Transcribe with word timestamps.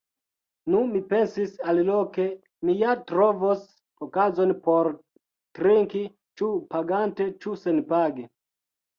Nu 0.73 0.79
mi 0.91 0.99
pensis, 1.09 1.49
aliloke 1.73 2.23
mi 2.69 2.73
ja 2.79 2.95
trovos 3.11 3.61
okazon 4.05 4.53
por 4.69 4.89
trinki, 5.59 6.01
ĉu 6.41 6.49
pagante 6.73 7.29
ĉu 7.45 7.53
senpage. 7.65 8.27